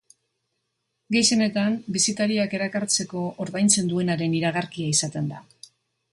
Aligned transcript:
Gehienetan 1.15 1.75
bisitariak 1.97 2.55
erakartzeko 2.59 3.21
ordaintzen 3.45 3.91
duenaren 3.91 4.33
iragarkia 4.39 4.89
izaten 4.95 5.29
da. 5.35 5.43